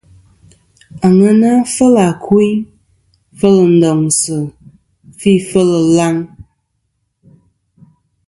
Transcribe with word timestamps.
Aŋena 1.05 1.51
fel 1.73 1.95
àkuyn, 2.09 2.55
fel 3.37 3.57
ndoŋsɨ̀, 3.75 4.41
fi 5.19 5.31
fel 5.49 5.71
ɨlaŋ. 5.81 6.15